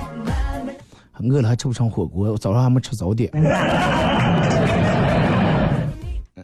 [1.22, 3.32] 饿了还吃不上火锅，我早上还没吃早点。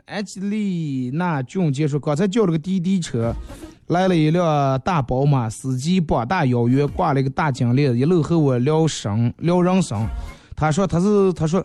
[0.07, 3.35] 安吉丽娜俊杰说：“刚才叫了个滴滴车，
[3.87, 10.07] 来了一辆大宝马，司机膀大腰圆，挂了一个大金链，一路和我聊生聊人生。
[10.55, 11.63] 他说他是他说，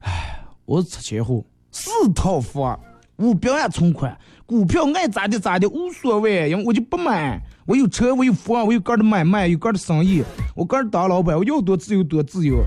[0.00, 2.78] 哎，我是拆迁户，四套房，
[3.18, 7.40] 五百万存款，股票爱咋的咋的无所谓，因为我就不买。
[7.66, 10.24] 我有车，我有房，我有个的买卖，有个的生意，
[10.56, 12.64] 我个人当老板，我要多自由多自由。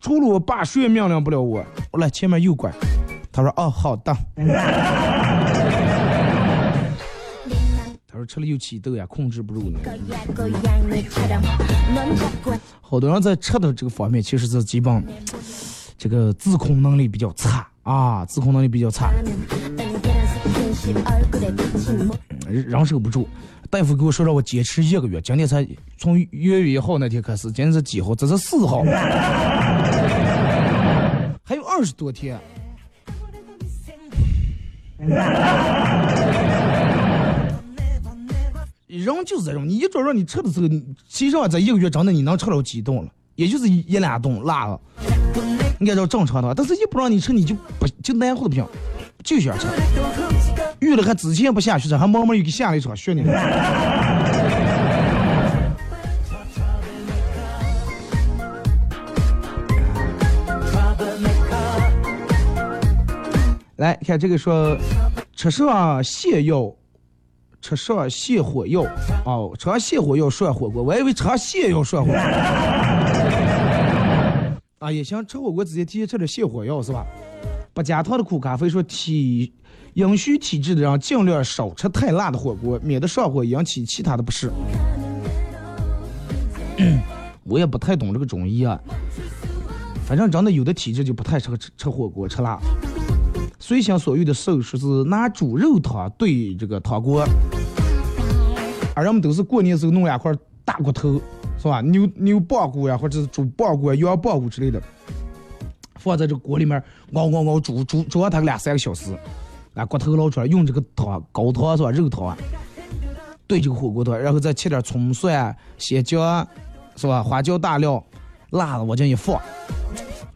[0.00, 1.62] 除了我爸，谁也命令不了我。
[1.90, 2.72] 我来前面右拐。”
[3.30, 4.16] 他说：“哦，好的。”
[8.20, 9.80] 说：“吃了又起痘呀，控制不住呢。”
[12.80, 15.02] 好多人在吃的这个方面，其实是基本
[15.96, 19.10] 这个自控能力比较差啊，自控能力比较差，
[22.46, 23.26] 忍受不住。
[23.70, 25.64] 大夫给我说让我坚持一个月，今天才
[25.96, 28.12] 从月月一号那天开始，今天是几号？
[28.14, 28.82] 这是四号，
[31.44, 32.38] 还有二十多天。
[39.04, 40.68] 人就是这种，你一着让你吃的时候，
[41.08, 44.80] 其实啊，在一个月之内你能吃了几顿了，也就是一两顿辣了，
[45.80, 48.66] 按照正常的，但是一不让你吃，你就不就难活的不行，
[49.24, 49.66] 就想吃。
[50.80, 53.22] 遇了还之前不下去吃，还慢慢又给下了一场雪呢。
[63.76, 64.76] 来看这个说，
[65.34, 66.70] 吃上泻药，
[67.60, 68.82] 吃上泻火药，
[69.24, 72.20] 哦，吃上泻火药涮火锅，我以为吃上泻药涮火锅。
[74.78, 77.04] 啊，也行，吃火锅直接提前吃点泻火药是吧？
[77.72, 79.52] 不加糖的苦咖啡说体
[79.94, 84.50] 阴虚体质的人尽量少吃太辣的火锅，免得上火引起其他的不适。
[87.44, 88.80] 我也不太懂这个中医啊，
[90.06, 92.58] 反正真的有的体质就不太适合吃吃火锅吃辣。
[93.62, 97.22] 随心所欲的手说是拿猪肉汤兑这个汤锅，
[98.96, 100.34] 而人们都是过年时候弄两块
[100.64, 101.20] 大骨头，
[101.58, 101.82] 是吧？
[101.82, 104.82] 牛牛棒骨呀，或者是猪棒骨、羊棒骨之类的，
[105.96, 106.82] 放在这锅里面
[107.12, 109.14] 熬熬熬煮煮煮它个两三个小时，
[109.74, 111.90] 把骨头捞出来，用这个汤高汤是吧？
[111.90, 112.36] 肉汤啊
[113.46, 116.48] 兑这个火锅汤，然后再切点葱蒜、鲜姜，
[116.96, 117.22] 是吧？
[117.22, 118.02] 花椒大料，
[118.52, 119.38] 辣子往进一放，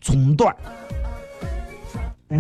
[0.03, 0.55] 葱段。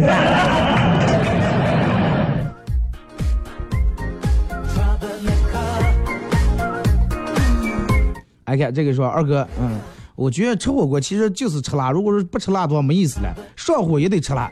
[8.45, 9.79] 哎，看这个说二哥，嗯，
[10.17, 14.51] 我觉得吃火锅其实就是吃辣，如果是不吃辣的话没意思了，上火也得吃辣，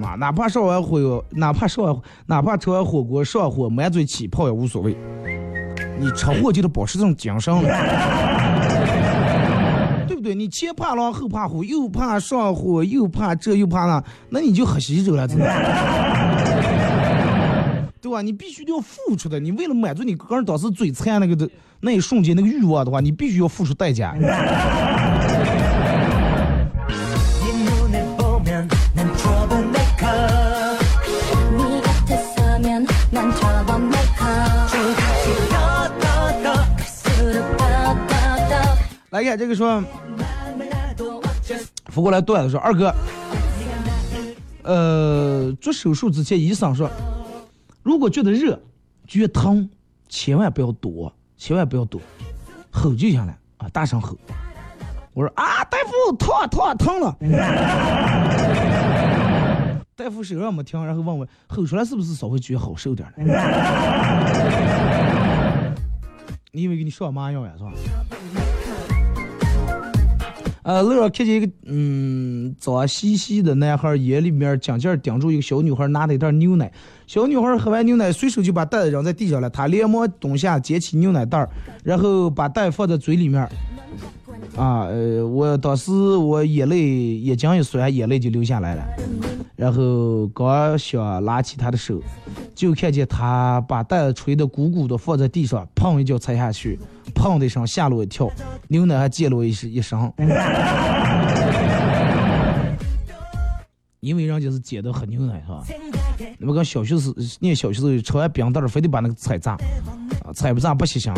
[0.00, 1.94] 啊，哪怕上完火，哪怕上完，
[2.26, 4.96] 哪怕吃完火锅上火满嘴起泡也无所谓，
[5.98, 7.54] 你吃货就得保持这种精神。
[10.28, 10.34] 对？
[10.34, 15.44] 你前怕狼后怕虎，又怕上火，又怕这又怕那，那你就喝喜酒了，真的。
[18.00, 18.20] 对吧？
[18.20, 19.40] 你必须得要付出的。
[19.40, 21.48] 你为了满足你个人当时嘴馋那个的
[21.80, 24.14] 那一瞬间那个欲望的话，你必须要付出代价。
[39.10, 39.82] 来看这个说，
[41.98, 42.94] 扶过来段子说二哥，
[44.62, 46.88] 呃，做手术之前医生说，
[47.82, 48.56] 如果觉得热、
[49.04, 49.68] 觉得疼，
[50.08, 52.00] 千万不要躲，千万不要躲，
[52.70, 54.16] 吼就行了啊，大声吼。
[55.12, 57.16] 我说啊，大夫，疼疼疼了。
[59.96, 63.24] 大夫手上没停，然后问我吼出来是不是稍微觉得好受点了？
[66.52, 67.72] 你以为给你上麻药呀，是吧？
[70.68, 76.70] 呃，路上看见一个嗯脏兮兮的男孩，眼里面紧紧盯住一个小女孩拿的一袋牛奶。
[77.06, 79.48] 小女孩喝完牛奶，随手就把袋子扔在地上了。
[79.48, 81.48] 他连忙蹲下捡起牛奶袋，
[81.82, 83.40] 然后把袋放在嘴里面。
[84.56, 88.84] 啊，呃，我当时我眼泪眼睛一酸，眼泪就流下来了。
[89.56, 91.98] 然后刚想拉起他的手，
[92.54, 96.78] 就看见他把袋子吹得鼓鼓的放在地上，砰一脚踩下去。
[97.18, 98.30] 砰的一声，吓了我一跳，
[98.68, 99.98] 牛奶还溅了我一一身。
[104.00, 105.64] 因为人家是捡的喝牛奶是吧？
[106.38, 109.54] 那么跟小学时念小学时候吃完冰袋儿，非得把那个踩炸，
[110.24, 111.12] 啊，踩不炸不行香。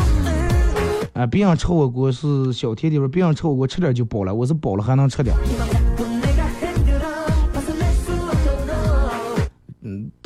[1.12, 5.36] 啊，别人吃火锅是小甜点，别人吃火锅吃点就饱了，我是饱了还能吃点。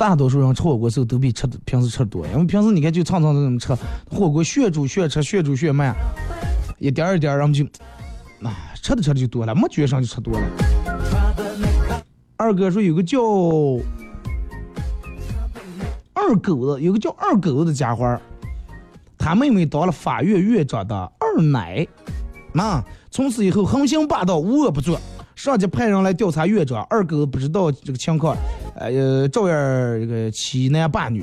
[0.07, 3.75] 大多数人吃火锅时候都比吃的平时吃的多，因为平时你看就常常这么吃
[4.07, 5.95] 火锅，血煮血吃，血煮血卖，
[6.77, 7.65] 一点儿一点儿，然后就
[8.47, 12.05] 啊吃的吃的就多了，没觉上就吃多了。
[12.37, 13.19] 二哥说有个叫
[16.13, 18.21] 二狗子，有个叫二狗子的家伙，
[19.17, 21.87] 他妹妹当了法院院长的二奶，
[22.53, 22.79] 那
[23.09, 25.01] 从此以后横行霸道，无恶不作。
[25.45, 28.35] 上级派人来调查院长，二狗不知道这个情况，
[28.73, 29.55] 呃，照样
[29.99, 31.21] 这个欺男霸女。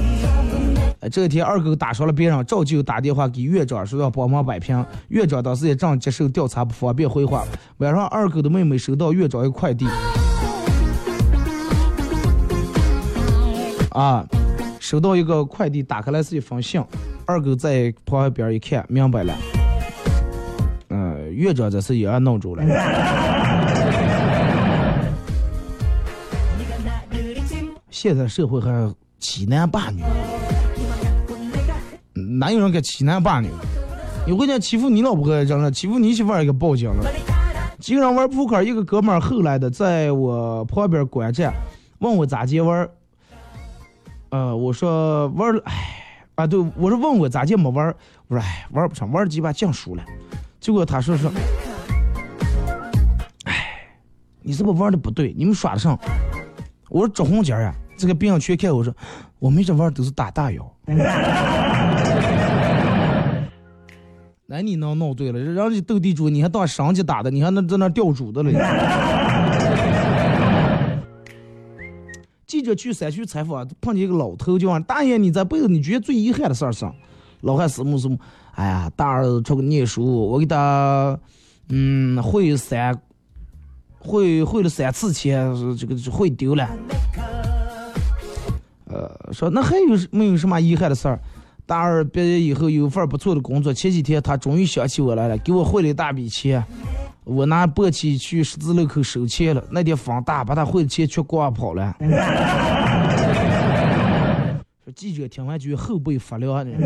[1.11, 4.87] 这一天二狗打伤了别人，照旧打电话给院长说要帮忙摆平。
[5.09, 7.45] 院长当时也正接受调查，不方便回话。
[7.79, 9.89] 晚上，二狗的妹妹收到院长一个快递，
[13.91, 14.25] 啊，
[14.79, 16.81] 收到一个快递，打开来是一封信。
[17.27, 19.35] 二狗在旁边一看，明白了，
[20.91, 22.63] 嗯，院长这是也弄住了。
[28.03, 30.03] 现在社会还欺男霸女，
[32.37, 33.49] 哪有人敢欺男霸女？
[34.27, 37.09] 你回家欺负你老婆还了，欺负你媳妇儿也给报警了。
[37.79, 41.55] 几个人玩扑克，一个哥们儿后来的在我旁边观战，
[42.01, 42.91] 问我咋接玩儿。
[44.31, 45.73] 呃，我说玩儿，哎，
[46.35, 47.95] 啊对，我说问我咋接没玩儿，
[48.27, 50.05] 我说哎玩不成，玩几把净输了。
[50.59, 51.31] 结果他说说，
[53.45, 53.55] 哎，
[54.41, 55.33] 你是不是玩的不对？
[55.39, 55.97] 你们耍的上？
[56.91, 57.73] 我说找红姐呀。
[58.03, 58.93] 这个别人全看我说，
[59.39, 60.69] 我们这玩儿都是打大药。
[64.45, 68.53] 那你能闹对了，人家斗地主，你还当上级打的，你还能在那吊主的嘞。
[72.45, 76.85] 记者去山区采访，碰见一个老头，就问大爷：“你这辈子你觉得最遗憾的事儿是？”
[77.43, 78.19] 老汉什么什么？
[78.57, 81.17] 哎呀，大儿子出去念书，我给他，
[81.69, 83.01] 嗯，汇三，
[84.01, 86.69] 汇汇了三次钱，这个汇丢了。
[88.93, 91.19] 呃，说那还有没有什么遗憾的事儿？
[91.65, 96.63] 大二毕业以后有份不错的工作，前几天他终于想起我来了，给我汇了一大笔钱。
[97.25, 101.97] 我拿簸箕去十字路口收钱了，那天风大，把他汇的钱全刮跑了。
[104.85, 106.77] 说记者听完觉得后背发凉呢。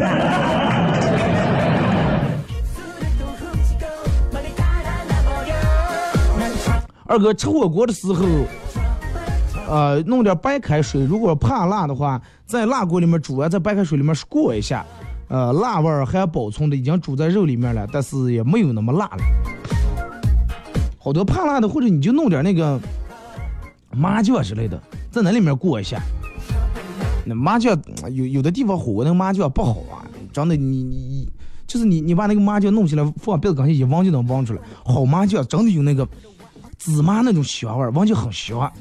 [7.09, 8.27] 二哥吃火锅的时候，
[9.69, 14.87] 呃，弄点白开水，如果怕辣的话，在辣锅里面煮完，在白开水里面过一下，
[15.29, 19.19] 呃，辣味儿还保存的已经煮在肉里面了，但是也没有那么辣了。
[20.99, 22.81] 好多怕辣的，或者你就弄点那个
[23.91, 26.01] 麻酱之类的，在那里面过一下。
[27.25, 27.77] 那麻酱
[28.13, 31.29] 有有的地方火锅那个麻酱不好啊，真的你你你
[31.67, 36.07] 就是你你把那个麻酱弄起来放鼻子刚下一闻就能闻出来，好麻酱真的有那个
[36.79, 38.73] 芝麻那种香味儿，闻就很香。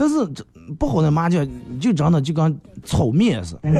[0.00, 0.42] 但是这
[0.78, 1.46] 不好的麻将
[1.78, 3.70] 就真的就跟炒面似的，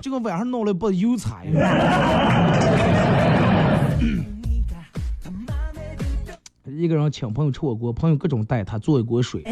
[0.00, 1.62] 就 跟晚上弄了一把油茶一样。
[6.74, 9.44] 一个人请朋友吃火锅，朋友各种带他做一锅水，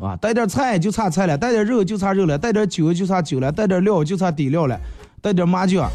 [0.00, 4.76] 啊，带点菜就差菜了，带点肉就差肉了，带点酒就差酒了，带点料就差底料了，
[5.20, 5.88] 带点麻酱。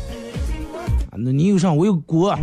[1.18, 1.74] 那你有啥？
[1.74, 2.34] 我有锅。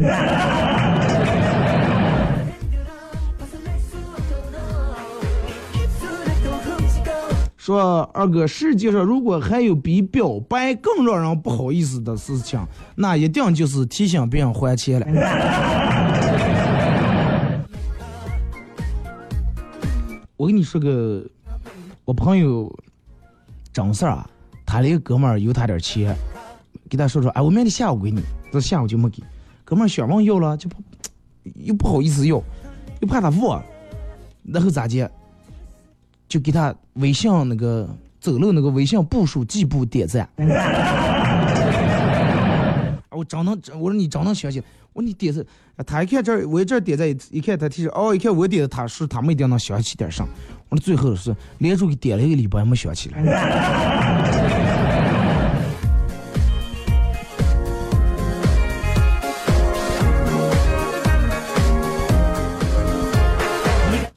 [7.65, 12.61] 说二哥，世界上如果还有比表白更让人不好意思的事情，
[12.95, 15.07] 那一定就是提醒别人还钱了。
[20.37, 21.25] 我跟你说个，
[22.05, 22.71] 我朋友
[23.73, 24.29] 张四啊，
[24.67, 26.15] 他的一个哥们儿有他点钱，
[26.91, 28.21] 给他说说，哎，我明天下午给你，
[28.53, 29.23] 这下午就没给。
[29.65, 30.77] 哥们儿想问要了，就不
[31.55, 32.43] 又不好意思要，
[33.01, 33.65] 又怕他忘，
[34.43, 35.11] 然后咋接？
[36.29, 37.89] 就给他微信那个
[38.21, 40.29] 走路那个微信步数计步点赞。
[43.11, 44.63] 我真能，我说你真能相信。
[44.93, 45.47] 我说你点是，
[45.87, 50.27] 他一看这，我这儿点赞，一看他提示，哦，一看我点的，他是他们一定能想起点上。
[50.69, 53.23] 我说最后是连着给点了一个礼拜没想起来。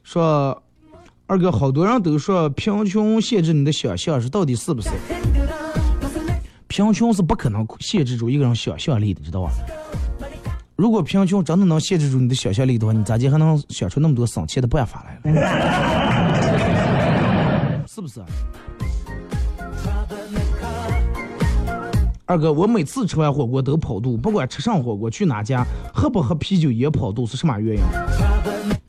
[0.02, 0.62] 说
[1.28, 4.88] 二哥，好多人都说贫穷限制你的想象，是到底是不是？
[6.68, 9.50] 贫穷是不可能限制住一个人想象力的，知道吧？
[10.74, 15.42] 如果贫穷真的能限制住你的想象力的话，你咋地还能想出那么多省钱的办法来了？
[17.86, 18.22] 是不是？
[22.24, 25.62] 二哥，我每次吃完火锅都跑肚，不管吃上火锅去哪家，
[25.92, 27.82] 喝不喝啤酒也跑肚，是什么原因？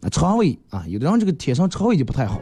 [0.10, 2.40] 肠胃啊，有的人这个天生肠胃就不太好，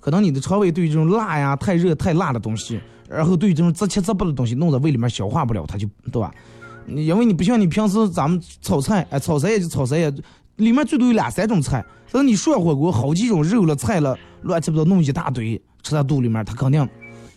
[0.00, 2.80] 可能你的肠胃对于这种辣呀、太热、太辣的东西。
[3.08, 6.32] 然后对于这种杂七杂八的东西弄在胃里面消化不了，它就对吧？
[6.86, 10.08] 因为你不像你平时咱们炒菜，哎，炒菜也就炒菜也，
[10.56, 11.84] 里面最多有两三种菜。
[12.12, 16.88] 但是你涮火锅好几种肉了、菜了，乱七八糟弄一大堆，吃在肚里面，它肯定。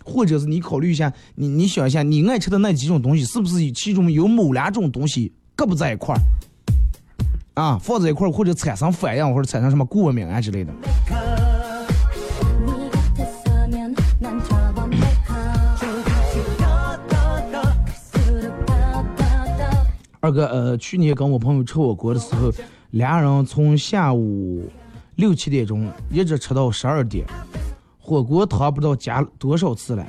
[0.05, 6.21] 或者是你考虑一下，你你想一下，你爱吃的那几种东西，是不是其中有某两种东西搁不在一块儿？
[7.55, 10.73] 啊，放在一块儿或者产生反应，或者产生什么过敏啊之类的。
[20.19, 22.51] 二哥，呃，去年跟我朋友吃火锅的时候，
[22.91, 24.67] 俩人从下午
[25.15, 27.25] 六七点钟一直吃到十二点，
[27.99, 30.07] 火锅汤不知道加多少次了，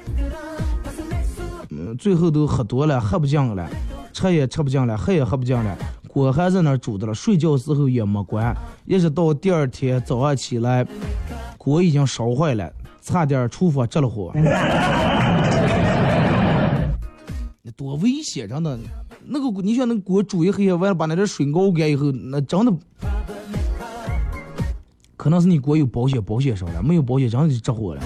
[1.70, 3.68] 嗯，最后都喝多了，喝不进了，
[4.12, 5.76] 吃也吃不进了，喝也喝不进了，
[6.15, 8.57] 锅还在那煮着了，睡觉时候也没关，
[8.87, 10.87] 一直到第二天早上起来，
[11.59, 14.31] 锅已经烧坏了，差点厨房着了火，
[17.62, 18.79] 那 多危险，真的。
[19.27, 22.73] 那个你想那锅煮一黑夜，完了把那点水熬干以后，那真的
[25.17, 28.03] 可能是你锅有保险，保险上了；没有保险，真的就着火了。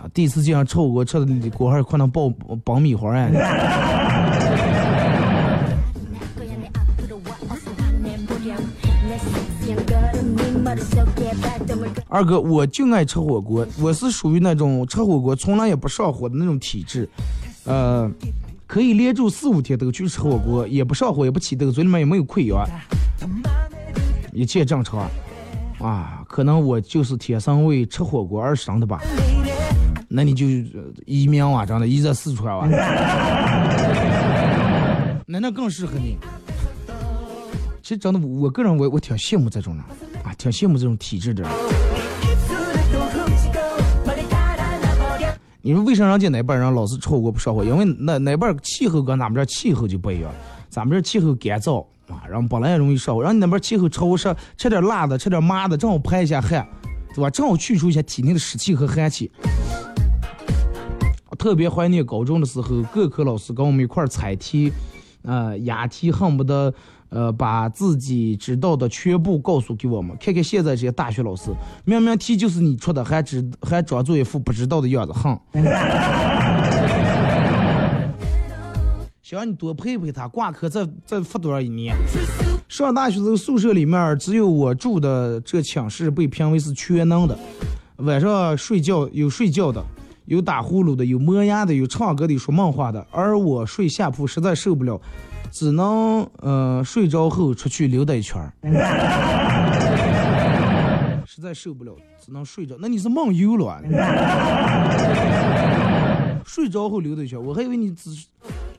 [0.00, 2.28] 啊，第一次这样吃火锅，吃的锅还可能爆
[2.62, 3.28] 爆米花啊！
[12.10, 17.08] 二哥，我就爱吃火锅，我是属于那种吃火锅从来也不上火的那种体质，
[17.64, 18.10] 呃。
[18.66, 22.64] 可以连住四五天都去吃火锅，也不上火，也不起痘，嘴里面也没有溃疡，
[24.32, 25.10] 一切正常。
[25.80, 29.00] 啊，可能我就是天生为吃火锅而生的吧？
[30.06, 30.46] 那你就
[31.04, 32.68] 移民啊，真的移在四川啊？
[35.26, 36.16] 那那更适合你。
[37.82, 39.82] 其实真的，我个人我我挺羡慕这种人
[40.22, 41.50] 啊，挺羡慕这种体质的人。
[45.62, 47.62] 你说为啥人家哪边人老是吃火锅不上火？
[47.62, 50.32] 因为那那边气候跟咱们这气候就不一样，
[50.70, 56.66] 咱们这气候干燥啊，然后本来也容易上火，然后你那边气候潮湿，吃点辣的，吃点麻的，正好排一下汗，
[57.14, 57.28] 对吧？
[57.28, 59.30] 正好去除一下体内的湿气和寒气。
[61.38, 64.72] 特别怀念高中的时候，各科老师跟我们一块儿猜题，
[65.22, 66.72] 呃，押题恨不得。
[67.10, 71.50] 呃，把自己知道的全部告诉给我们，看看现在这些大学老师，
[71.84, 75.38] 明明题就是你出的，还知还装作一副不知道的样子，哼！
[79.22, 81.94] 想让你多陪陪他，挂科再再罚多少一年？
[82.68, 87.38] 上大学时候宿舍里面只有我住的这寝室被评为是全能的，
[87.96, 89.84] 晚上睡觉有睡觉的，
[90.26, 95.00] 有打呼噜的，有磨牙的，有唱歌的，有说梦话的，而我睡下铺实在受不了。
[95.50, 98.52] 只能呃睡着后出去溜达一圈儿，
[101.26, 101.94] 实在受不了，
[102.24, 102.76] 只能睡着。
[102.80, 103.82] 那你是梦游了？
[106.46, 108.10] 睡着后溜达一圈，我还以为你只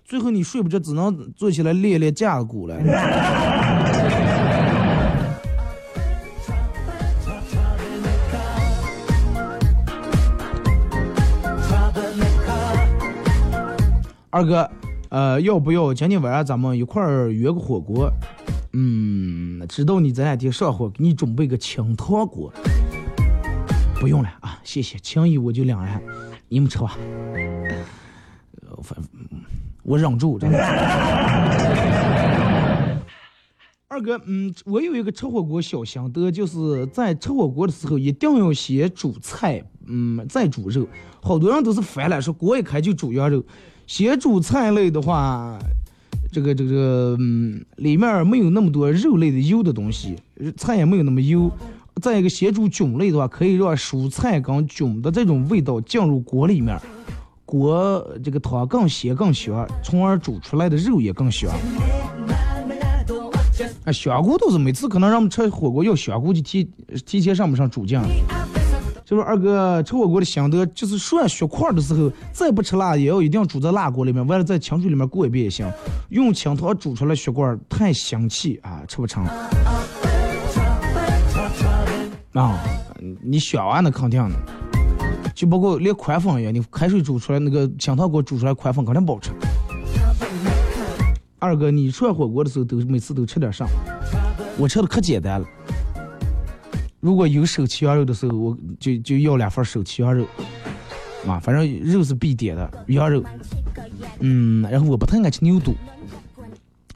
[0.06, 2.76] 最后你睡不着，只能坐起来练练架鼓了。
[14.34, 14.70] 二哥。
[15.12, 18.10] 呃，要不要今天晚上咱们一块儿约个火锅？
[18.72, 22.50] 嗯，知道你这两天上火，给你准备个清汤锅。
[24.00, 26.02] 不用了啊，谢谢，情谊我就两人，
[26.48, 26.98] 你们吃吧。
[28.82, 28.98] 反
[29.84, 30.40] 我忍住。
[30.40, 30.58] 真的
[33.90, 40.88] 二哥，嗯，我有一个吃火锅小心得，就是在吃火锅的时候一定要先煮菜，嗯，再煮肉。
[41.22, 43.44] 好多人都是烦了，说锅一开就煮羊肉。
[43.88, 45.60] 先煮菜类的话，
[46.32, 50.16] 这个这个嗯，里面没有那么多肉类的油的东西，
[50.58, 51.52] 菜也没有那么油。
[52.02, 56.80] 再一个，先煮菌类的话，可以让蔬菜跟菌的这种味道进入锅里面，
[57.46, 61.52] 锅这个汤更鲜更香，从而煮出来的肉也更香。
[63.84, 66.68] 啊，香菇都是每次可能让我们吃火锅要香菇，就提
[67.06, 68.04] 提前上不上主酱。
[69.12, 75.70] 就是二哥吃火锅的心得，就是涮血块的时候，再不吃辣也要一定煮在辣锅里面，完了在清水里面过一遍也行。
[76.12, 79.26] 用清汤煮出来血块太香气啊，吃不成。
[82.32, 82.58] 啊，
[83.22, 84.36] 你选完的肯定的，
[85.36, 89.32] 就包括连宽粉一样，你开水煮出来那个清汤锅煮出来宽粉肯定不好吃。
[91.38, 93.66] 二哥，你涮火锅的时候都每次都吃点啥？
[94.58, 95.48] 我吃的可简单了。
[97.02, 100.24] 如果有手切羊肉的时候，我就就要两份手切羊肉，
[101.28, 103.24] 啊，反正肉是必点的羊肉，
[104.20, 105.76] 嗯，然后我不太爱吃牛肚，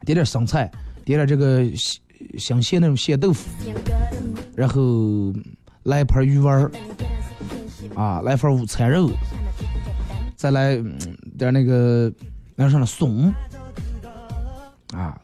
[0.05, 0.71] 点点生菜，
[1.03, 1.99] 点点这个香
[2.37, 3.49] 香鲜那种鲜豆腐，
[4.55, 5.33] 然后
[5.83, 6.69] 来一盘鱼丸，
[7.95, 9.09] 啊，来份午餐肉，
[10.35, 10.75] 再来
[11.35, 12.13] 点那个
[12.55, 13.33] 那什么松，
[14.93, 15.19] 啊，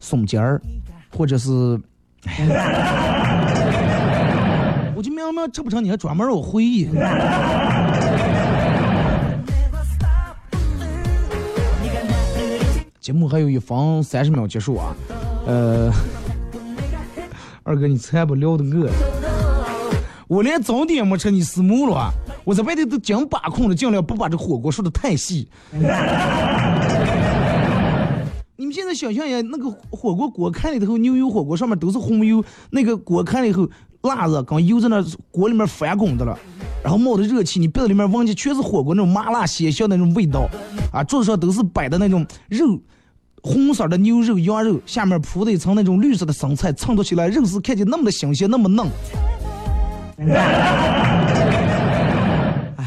[0.00, 0.60] 松尖儿，
[1.10, 1.80] 或者是。
[4.98, 6.88] 我就明明吃不成，你还专门让我回忆。
[12.98, 14.96] 节目还有一分三十秒结束啊，
[15.46, 15.88] 呃，
[17.62, 18.90] 二哥你才不聊的我，
[20.26, 22.12] 我连早点没吃，你死木了。
[22.42, 25.48] 我在外头都尽把控了，尽量不把这火锅说的太细。
[28.56, 33.70] 你们现在想象一下，那个火锅锅开了以后，牛油火锅上面都是红油，那个锅开了以后。
[34.02, 36.38] 辣子刚油在那锅里面翻滚的了，
[36.82, 40.48] 然后冒的热气，你鼻子里面闻起全是火锅那种麻辣鲜香那种味道，
[40.92, 42.80] 啊，桌子上都是摆的那种肉，
[43.42, 48.86] 红色的牛肉、羊肉，下面铺的一层那种绿色的生菜，衬托起来，肉是看起那么的新鲜，那么嫩。
[52.76, 52.84] 哎，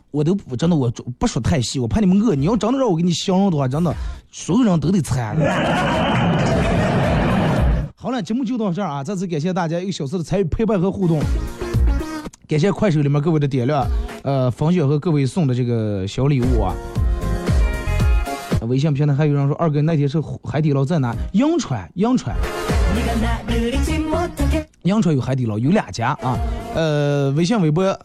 [0.10, 2.34] 我都不真的，我不说太细，我怕你们饿。
[2.34, 3.94] 你要真的让我给你形容的话，真的，
[4.30, 5.36] 所有人都得馋。
[8.02, 9.04] 好了，节目就到这儿啊！
[9.04, 11.20] 再次感谢大家一个小时的参与、陪伴和互动，
[12.48, 13.86] 感谢快手里面各位的点亮、
[14.24, 16.74] 呃冯雪和各位送的这个小礼物啊。
[18.62, 21.14] 微信平台还有人说二哥那天是海底捞在哪？
[21.30, 22.36] 银川，银川，
[24.82, 26.36] 银川有海底捞，有两家啊。
[26.74, 27.96] 呃，微信、微博，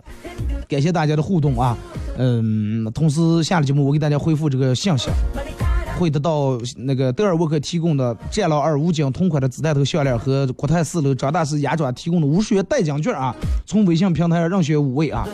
[0.69, 1.75] 感谢大家的互动啊。
[2.19, 5.09] 嗯，同时下了节目我给大家回复这个信息。
[5.97, 13.35] 会得到那个德尔沃克提供的战狼二武警同款的子弹头项链和国泰四楼张大师牙爪提供的五十元代金券啊！
[13.65, 15.27] 从微信平台上任选五位啊！